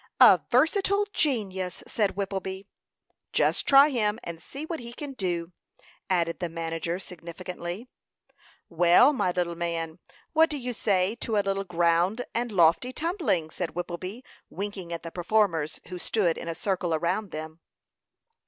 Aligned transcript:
"A 0.19 0.41
versatile 0.49 1.05
genius," 1.13 1.83
said 1.85 2.15
Whippleby. 2.15 2.65
"Just 3.33 3.67
try 3.67 3.89
him, 3.91 4.17
and 4.23 4.41
see 4.41 4.65
what 4.65 4.79
he 4.79 4.93
can 4.93 5.13
do," 5.13 5.53
added 6.09 6.39
the 6.39 6.49
manager, 6.49 6.97
significantly. 6.97 7.87
"Well, 8.67 9.13
my 9.13 9.29
little 9.29 9.53
man, 9.53 9.99
what 10.33 10.49
do 10.49 10.57
you 10.57 10.73
say 10.73 11.13
to 11.17 11.37
a 11.37 11.45
little 11.45 11.65
ground 11.65 12.25
and 12.33 12.51
lofty 12.51 12.91
tumbling," 12.91 13.51
said 13.51 13.75
Whippleby, 13.75 14.23
winking 14.49 14.91
at 14.91 15.03
the 15.03 15.11
performers, 15.11 15.79
who 15.89 15.99
stood 15.99 16.35
in 16.35 16.47
a 16.47 16.55
circle 16.55 16.95
around 16.95 17.29
them. 17.29 17.59